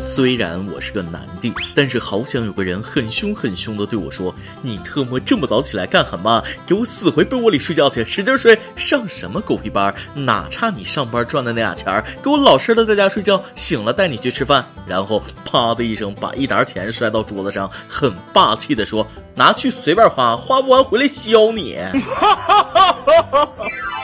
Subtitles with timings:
[0.00, 6.42] 虽然我是个男的，但是好想有个人很凶很凶的对我说：“你特么这么早起来干什么？
[6.66, 8.58] 给我死回被窝里睡觉去，使劲睡！
[8.76, 9.94] 上什么狗屁班？
[10.14, 12.04] 哪差你上班赚的那俩钱儿？
[12.22, 21.76] 给我老实的在家睡觉，醒了带你去吃饭。”然后啪的一声把一沓钱摔到桌子上，很霸气的说：“拿去随便花，花不完回来削你。”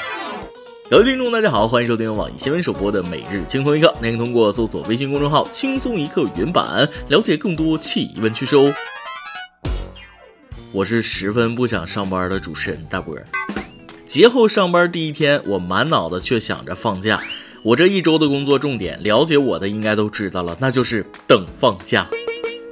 [0.94, 8.72] 各位听众，大家好，欢迎收听网易新闻首播的《每日轻松一刻》，您可以通过搜索微信公众号“轻松一刻”原版了解更多气温趋势哦。
[10.70, 13.12] 我是十分不想上班的主持人大波。
[14.06, 17.20] 节后上班第一天，我满脑子却想着放假。
[17.64, 22.06] 我这一周的工作重点，了解我的应该都知道了，那就是等放假。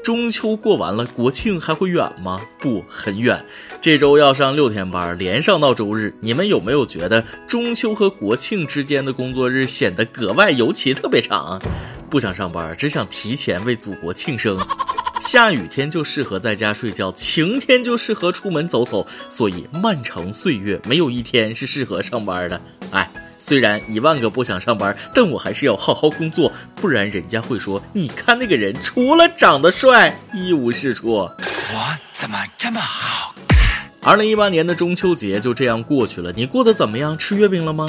[0.03, 2.41] 中秋过完了，国庆还会远吗？
[2.59, 3.45] 不，很远。
[3.81, 6.13] 这周要上六天班，连上到周日。
[6.21, 11.63] 你们有没有觉得中秋和国庆之间的工作日显得格外尤其特别长？
[12.11, 14.59] 不想上班，只想提前为祖国庆生。
[15.21, 19.07] 下雨天就适合在家睡觉，晴天就适合出门走走。
[19.29, 22.61] 所以漫长岁月没有一天是适合上班的。
[23.43, 23.53] 哎。
[23.53, 31.13] 虽然一万个不想上班，但我还是要好好工作，不然人家会说：你看那个人，除了长得帅，一无是处。
[31.13, 31.31] 我
[32.13, 33.91] 怎么这么好看？
[34.03, 37.19] 二零一八年的中秋节就这样过去了，你过得怎么样？
[37.19, 37.87] 吃月饼了吗？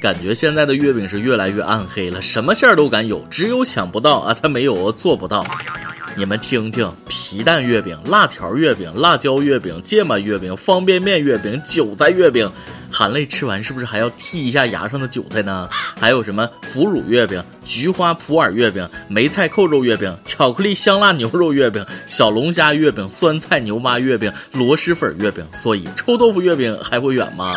[0.00, 5.44] 感觉现在的月饼是越来越暗黑了，什么馅儿都敢有，只有想不到啊，他没有做不到。
[6.14, 12.50] 你们听听，皮蛋月饼、辣条月饼、辣椒月饼、芥末月饼、方便面月饼、韭菜月饼。
[12.92, 15.68] 含泪吃完是不是还要剔一下牙上的韭菜呢？
[15.98, 25.44] 还有什么腐乳月饼、菊花普洱月饼、梅菜扣肉月饼、巧克力香辣牛肉月饼、小龙虾月饼、酸菜牛蛙月饼、螺蛳粉月饼。
[25.52, 27.56] 所以臭豆腐月饼还会远吗？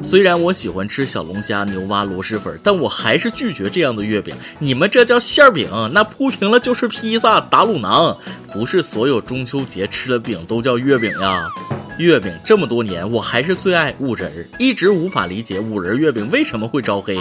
[0.00, 4.32] 虽然我喜欢吃小龙虾、牛蛙、螺蛳粉，但我还是拒绝这样的月饼。
[4.60, 8.16] 你们这叫馅饼，那铺平了就是披萨、打卤囊。
[8.52, 11.48] 不是所有中秋节吃的饼都叫月饼呀。
[11.98, 17.18] 月饼这么多年，我还是最爱五仁儿，一直无法理解五仁月饼为什么会招黑。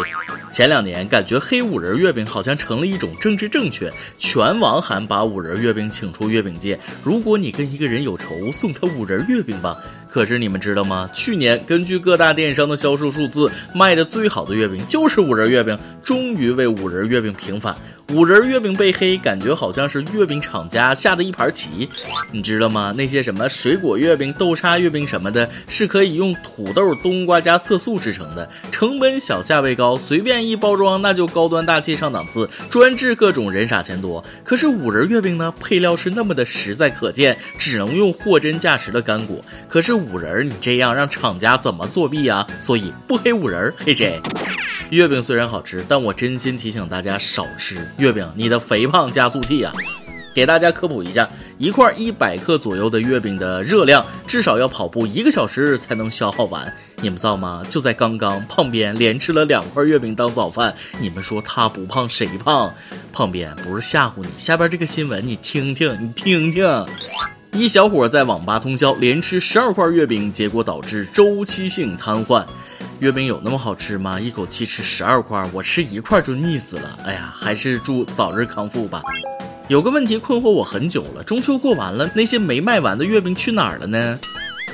[0.52, 6.80] 前两年感觉黑五仁月饼好像成了一种政治正确，全网喊把五仁月饼请出月饼界。
[7.04, 9.78] 如果你跟一个人有仇，送他五仁月饼吧。
[10.10, 11.10] 可是你们知道吗？
[11.14, 17.76] 去年根据各大电商的销售数字，卖的最好的月饼就是五仁月饼，终于为五仁月饼平反。
[18.14, 21.90] 五仁月饼被黑，感觉好像是月饼厂家下的一盘棋，
[22.32, 22.94] 你知道吗？
[22.96, 34.24] 那些什么水果月饼、豆沙月饼什么的，是可以用土豆、冬瓜加色素制成的，成本小，价位高，随便一包装那就高端大气上档次，专治各种人傻钱多。
[34.42, 39.44] 可是五仁月饼呢，配料是那么的实在可见，只能用货真价实的干果。
[39.68, 42.48] 可是五仁，你这样让厂家怎么作弊啊？
[42.62, 44.22] 所以不黑五仁，黑谁？
[44.90, 49.74] 月饼虽然好吃，但我真心提醒大家少吃月饼，你的肥胖加速器啊！
[50.34, 51.28] 给大家科普一下，
[51.58, 56.72] 一块一百克左右的月饼的热量，至少要跑步一个小时才能消耗完。
[57.02, 57.64] 你们造吗？
[57.68, 60.74] 就在刚刚，胖边连吃了两块月饼当早饭。
[61.00, 62.72] 你们说他不胖谁胖？
[63.12, 66.86] 胖边不是吓唬你，下边这个新闻你听听，你听听。
[67.54, 72.46] 一小伙在网吧通宵连吃十二块月饼，结果导致周期性瘫痪。
[73.00, 74.20] 月饼有那么好吃吗？
[74.20, 77.00] 一口气吃十二块，我吃一块就腻死了。
[77.06, 79.02] 哎呀，还是祝早日康复吧。
[79.68, 84.20] 有个问题困惑我很久了，中秋过完了，那些没卖完的月饼去哪儿了呢？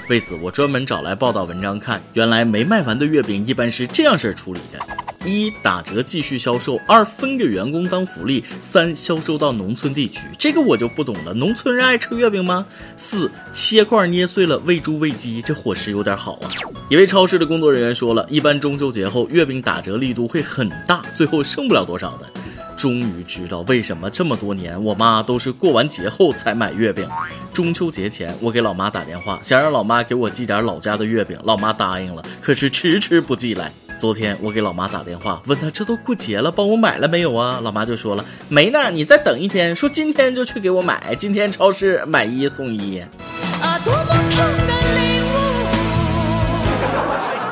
[0.09, 4.92] 为此，我专门找来报道文章看，原来没卖完的月饼一般是这样式处理的。
[5.25, 10.21] 一打折继续销售，二分给员工当福利，三销售到农村地区。
[10.37, 12.65] 这个我就不懂了，农村人爱吃月饼吗？
[12.97, 16.49] 四切块捏碎了喂猪喂鸡，这伙食有点好啊。
[16.89, 22.29] 一位超市的工作人员说了，一般中秋节后月饼打折力度会很大，最后剩不了多少的。
[22.75, 27.07] 终于知道为什么这么多年我妈都是过完节后才买月饼。
[27.53, 33.71] 中秋节前，我给老妈打电话，想让老妈给我寄点老家的月饼，老妈答应了，可是迟迟不寄来。
[33.97, 37.59] 昨天我给老妈打电话，问她这都过节了，帮我买了没有啊？
[37.63, 42.99] 老妈就说了没呢，你再等一天，说今天就去给我买，今天超市买一送一。
[43.61, 44.17] 啊，多么痛
[44.67, 45.21] 的礼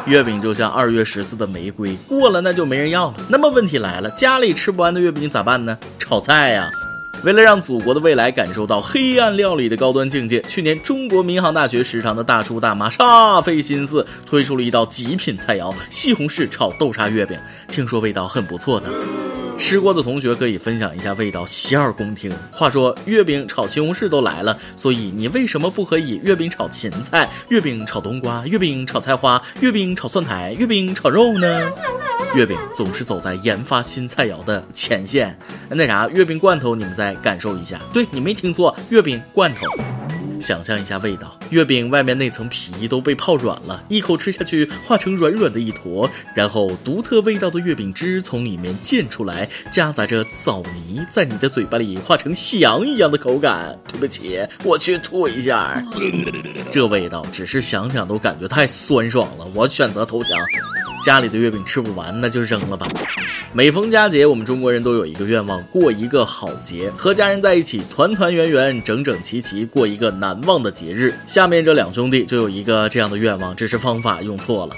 [0.07, 0.09] 物！
[0.09, 3.15] 月饼就像二月十四的玫瑰，过了那就没人要了。
[3.29, 5.77] 那么问题来了，家里吃不完的月饼咋办呢？
[5.97, 6.69] 炒菜呀。
[7.23, 17.38] 为了让祖国的未来感受到黑暗料理的高端境界，去年中国民航大学食堂的大叔大妈煞费心思推出了一道极品菜肴——西红柿炒豆沙月饼。
[17.68, 18.89] 听说味道很不错呢，
[19.61, 22.29] 吃过的同学可以分享一下味道，洗耳恭听。
[22.51, 31.71] 话说月饼炒西红柿都来了，所以你为什么不可以月饼炒芹菜、月饼炒冬瓜、月饼炒菜花、月饼炒蒜苔、月饼炒肉呢？
[32.35, 35.37] 月饼总是走在研发新菜肴的前线。
[35.69, 39.67] 那啥，月饼罐头你们再感受一下，对你没听错，月饼罐头。
[40.41, 53.77] 想象一下味道，月饼外面那层皮都被泡软了，一口吃下去化成软软的一坨，然后独特味道的月饼汁从里面溅出来，夹杂着枣泥，在你的嘴巴里化成夕阳一样的口感。
[53.91, 55.81] 对不起，我去吐一下。
[56.71, 60.38] 这味道只是想想都感觉太酸爽了，我选择投降。
[61.03, 62.88] 家里的月饼吃不完，那就扔了吧。
[63.53, 71.13] 每逢佳节，我们中国人都有一个愿望，过一个好节，和家人在一起，团团圆圆，整整齐齐，过一个难忘的节日。
[71.27, 74.75] 下面这两兄弟就有一个这样的愿望，只是方法用错了。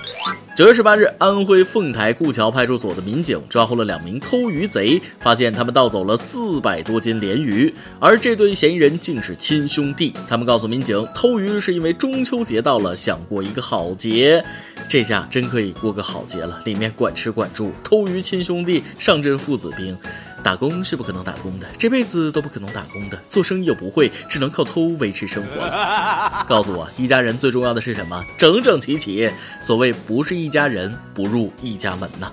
[0.55, 10.13] 九月十八日，安徽凤台顾桥派出所的民警抓获了两名偷鱼贼，发现他们盗走了四百多斤鲢鱼，而这对嫌疑人竟是亲兄弟。
[10.29, 14.45] 他们告诉民警，偷鱼是因为中秋节到了，想过一个好节。
[14.87, 19.97] 这下真可以过个好节了，里面管吃管住，偷鱼亲兄弟，上阵父子兵。
[20.43, 26.45] 打工是不可能打工的，这辈子都不可能打工的，做生意又不会，只能靠偷维持生活。
[26.45, 28.21] 告诉我，一家人最重要的是什么？
[28.37, 29.31] 整整齐齐。
[29.61, 32.29] 所谓不是一家人，不入一家门呐。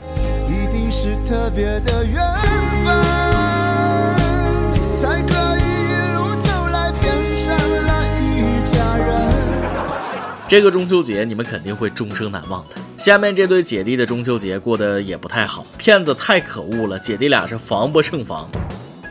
[0.49, 2.17] 一定是特别的缘
[2.85, 3.01] 分，
[4.93, 5.51] 才可
[10.49, 12.75] 这个中秋节你们肯定会终生难忘的。
[13.01, 18.47] 下面这对姐弟的中秋节过得也不太好，骗子太可恶了，姐弟俩是防不胜防。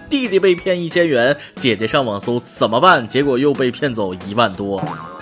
[0.07, 4.79] 弟弟被骗一千元，姐姐上网搜怎么办，结果又被骗走一万多。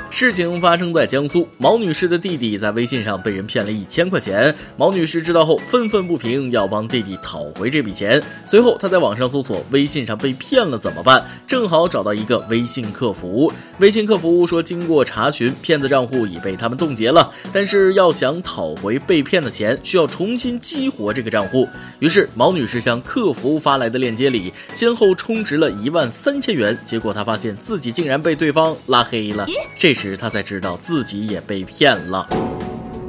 [0.09, 4.54] 事情发生在江苏，毛女士的弟弟在微信上被人骗了一千块钱。
[4.75, 8.21] 毛女士知道后愤愤不平，要帮弟弟讨回这笔钱。
[8.45, 13.51] 随后，她在网上搜索微信上被骗了怎么办，正好找到一个微信客服。
[13.80, 21.68] 微信客服说，经过查询，骗子账户已被他们冻结了，但是要想讨回被骗的钱，需要重新激活这个账户。
[22.00, 26.75] 于是，毛女士向客服发来的链接里，先后充值了一万三千元。
[26.83, 29.45] 结果，她发现自己竟然被对方拉黑了。
[29.75, 32.25] 这时，他才知道自己也被骗了，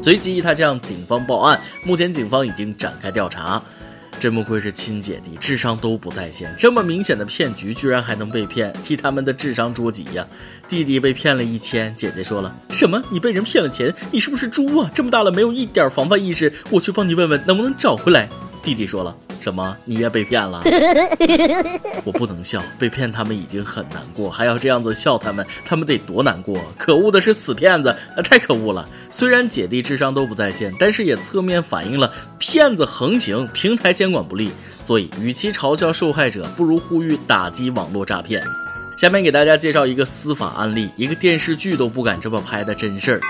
[0.02, 1.60] 随即他向警方报案。
[1.84, 3.62] 目前警方已经展开调查。
[4.20, 6.52] 真不愧是亲姐弟，智商都不在线。
[6.58, 10.26] 这么明显的骗局，居然还能被骗，替他们的智商捉急呀！
[10.66, 13.00] 弟弟被骗了一千，姐姐说了什么？
[13.10, 13.94] 你被人骗了钱？
[14.10, 14.90] 你是不是猪啊？
[14.92, 16.52] 这么大了没有一点防范意识？
[16.68, 18.28] 我去帮你问问能不能找回来。
[18.60, 19.16] 弟弟说了。
[19.40, 19.76] 什么？
[19.84, 20.60] 你也被骗了？
[22.04, 26.60] 我不能笑，被骗他们已经很难过，还要这样子笑他们，他们得多难过！
[26.76, 27.94] 可恶的是死骗子，
[28.24, 28.86] 太可恶了！
[29.10, 34.50] 虽然姐弟智商都不在线，但是也侧面反映了骗子横行，平台监管不力。
[34.82, 38.42] 所以，与其嘲笑受害者，不如呼吁打击网络诈骗。
[38.98, 43.20] 下面给大家介绍一个司法案例，一个电视剧都不敢这么拍的真事儿。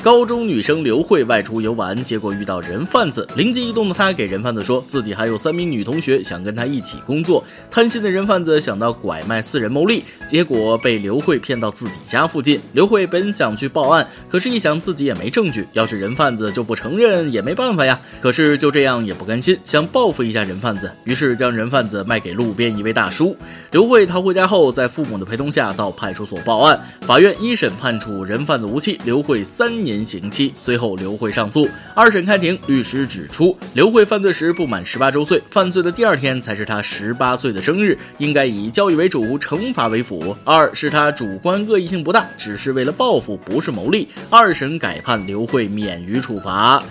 [0.00, 3.26] 高中女生刘慧外出游玩，结果遇到人贩子。
[3.34, 7.42] 灵机一动的她给人贩子说自己还有三名女同学想跟她一起工作。
[7.68, 12.60] 贪心的人贩子想到拐卖四人牟利，结果被刘慧骗到自己家附近。
[12.74, 18.00] 刘慧本想去报案，可是，一想自己也没证据，要是人贩子就不承认也没办法呀。
[18.20, 23.36] 可是就这样也不甘心，想报复一下人贩子，于是将人贩子卖给路边一位大叔。
[23.72, 26.80] 刘慧逃回家后，在父母的陪同下到派出所报案。
[27.00, 29.87] 法院一审判处人贩子无期，刘慧三年。
[29.88, 31.66] 年刑期，随后刘慧上诉。
[31.94, 40.36] 二审开庭，律师指出，刘慧犯罪时不满十八周岁，犯罪的第二天才是他十八岁的生日，应该以教育为主，惩罚为辅。
[40.44, 44.06] 二是他主观恶意性不大，只是为了报复，不是牟利。
[44.28, 46.82] 二审改判刘慧免于处罚。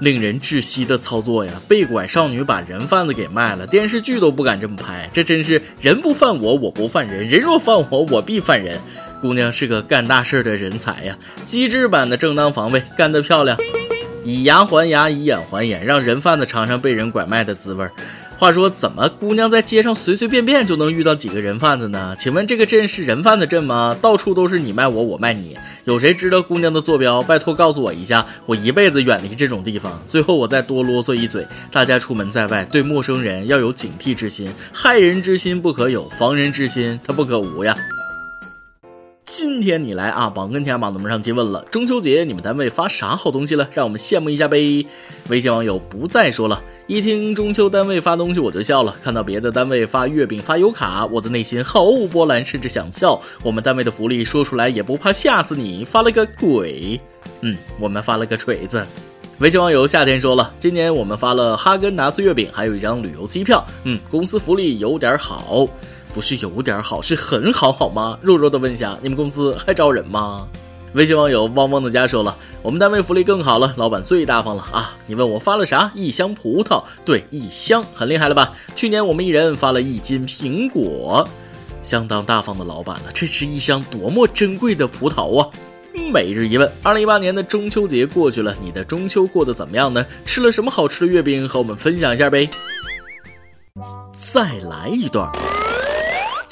[0.00, 1.52] 令人窒息的操作呀！
[1.68, 8.80] 被拐少女把人贩子给卖了，电视剧都不敢这么拍，这真是人不犯我，我不犯人；人若犯我，我必犯人。
[9.22, 13.56] 姑娘是个干大事的人才呀，机智版的正当防卫，干得漂亮！
[14.24, 17.88] 以牙还牙，以眼还眼，让人贩子尝尝被人拐卖的滋味。
[18.36, 22.16] 话说，怎么姑娘在街上随随便便就能遇到几个人贩子呢？
[22.18, 23.96] 请问这个镇是人贩子镇吗？
[24.02, 27.22] 到处都是你卖我，我卖你，有谁知道姑娘的坐标？
[27.22, 30.02] 拜托告诉我一下，我一辈子远离这种地方。
[30.08, 37.76] 最后我再多啰嗦一嘴，大家出门在外，对陌生人要有警惕之心，害人之心不可有，防人之心他不可无呀。
[39.42, 43.68] 今天你来啊，榜跟天榜怎么上期问了，中秋节你们单位发啥好东西了？
[43.72, 44.86] 让我们羡慕一下呗。
[45.30, 53.20] 微信网友不再说了，一听中秋单位发东西我就笑了，看到别的单位发月饼发油卡，我的内心毫无波澜，甚至想笑。
[53.42, 57.00] 我们单位的福利说出来也不怕吓死你，发了个鬼。
[57.40, 58.86] 嗯，我们发了个锤子。
[59.40, 63.66] 微信网友夏天说了，今年我们发了哈根达斯月饼，还有一张旅游机票。
[63.82, 65.66] 嗯，公司福利有点好。
[66.14, 68.18] 不是有点好，是很好，好吗？
[68.20, 70.46] 弱弱的问一下，你们公司还招人吗？
[70.94, 74.94] 微信网友汪汪的家说了，我们单位福利更好了，老板最大方了啊！
[75.06, 75.90] 你问我发了啥？
[75.94, 78.52] 一箱葡萄，对，一箱，很厉害了吧？
[78.74, 81.26] 去年我们一人发了一斤苹果，
[81.80, 83.04] 相当大方的老板了。
[83.14, 85.48] 这是一箱多么珍贵的葡萄啊！
[86.12, 90.04] 每日一问：二零一八年的中秋节过去了，你的中秋过得怎么样呢？
[90.26, 91.48] 吃了什么好吃的月饼？
[91.48, 92.46] 和我们分享一下呗。
[94.12, 95.30] 再来一段。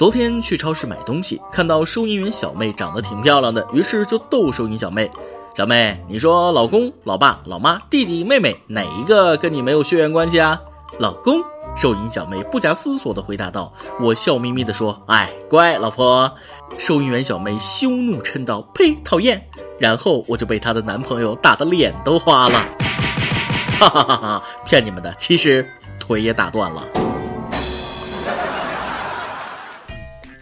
[0.01, 5.11] 昨天去超市买东西，看到收银员小妹长得挺漂亮的，于是就逗收银小妹
[5.55, 10.59] ：“小妹，你说老公、老爸、老妈、弟弟、妹妹哪一个跟你没有血缘关系啊？”
[10.99, 11.43] 老公，
[11.77, 13.71] 收银小妹不假思索地回答道。
[14.01, 16.33] 我笑眯眯地说：“哎，乖，老婆。”
[16.81, 19.47] 收银员小妹羞怒嗔道：“呸，讨厌！”
[19.79, 22.67] 然后我就被她的男朋友打得脸都花了。
[23.79, 24.43] 哈哈哈哈！
[24.65, 26.83] 骗你们的，其实腿也打断了。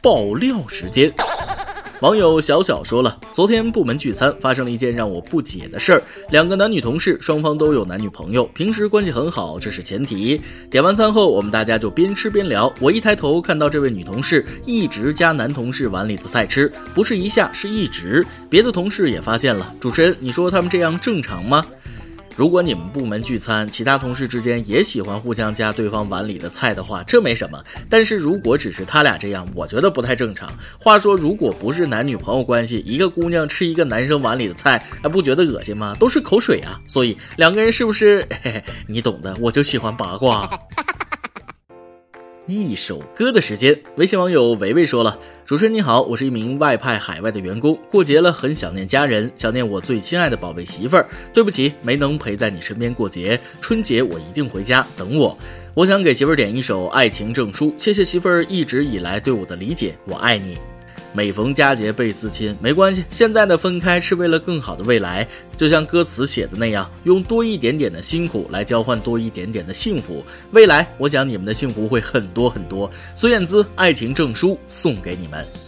[0.00, 1.12] 爆料时间，
[2.00, 6.02] 网友小小说了，昨天部门聚餐发生了一件让我不解的事儿。
[6.30, 10.40] 两个男女同事，双方都有男女朋友，平时关系很好，这是前提。
[10.70, 12.72] 点完餐后，我们大家就边吃边聊。
[12.78, 18.24] 我一抬头看到这位女同事一直夹男同事碗里的菜吃，不是一下，是一直。
[18.48, 19.74] 别的同事也发现了。
[19.80, 21.66] 主持人，你说他们这样正常吗？
[22.38, 27.60] 如果你们部门聚餐，其他同事之间也喜欢互相夹对方碗里的菜的话，这没什么。
[27.90, 30.48] 但是如果只是他俩这样，我觉得不太正常。
[30.78, 35.96] 话说，如果不是男女朋友关系，一个姑娘吃一个男生碗里的菜，还不觉得恶心吗？
[35.98, 36.80] 都是口水啊！
[36.86, 38.24] 所以两个人是不是？
[38.40, 39.36] 嘿嘿，你懂的。
[39.40, 40.48] 我就喜欢八卦。
[42.48, 51.06] 一首歌的时间，微信网友维维说了：“主持人你好，我是一名外派海外的员工，过节了，很想念家人，想念我最亲爱的宝贝媳妇儿。
[51.34, 55.36] 对不起，没能陪在你身边过节，春节我一定回家等我。
[55.74, 60.56] 我想给媳妇儿点一首《爱情证书》，谢谢媳妇儿一直以来对我的理解，我爱你。”
[61.12, 65.26] 每逢佳节倍思亲，没关系，现在的分开是为了更好的未来。
[65.56, 70.24] 就像歌词写的那样，用多一点点的辛苦来交换多一点点的幸福。
[70.52, 72.88] 未来，我想你们的幸福会很多很多。
[73.14, 75.67] 孙燕姿《爱情证书》送给你们。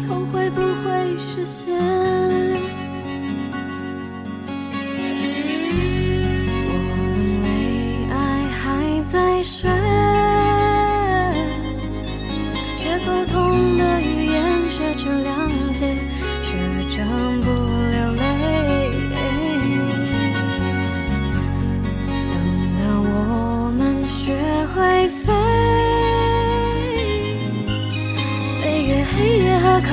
[0.00, 1.76] 以后会不会实现
[6.66, 7.48] 我们为
[8.08, 9.79] 爱还在睡。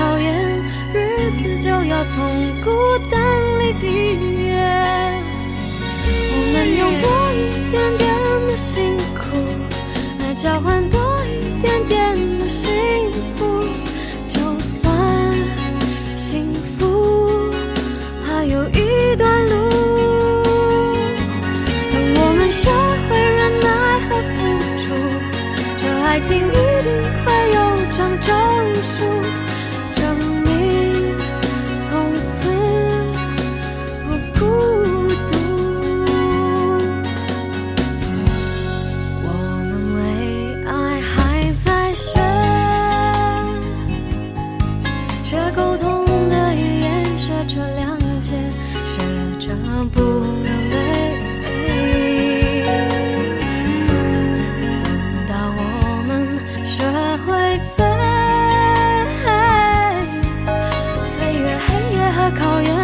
[0.08, 0.96] 考验，日
[1.32, 2.70] 子就要从孤
[3.12, 3.20] 单
[3.60, 3.86] 里毕
[4.46, 4.56] 业，
[6.32, 7.36] 我们用多一
[7.70, 8.08] 点点
[8.48, 9.20] 的辛苦
[10.20, 11.97] 来交换多一点点
[62.32, 62.77] 考验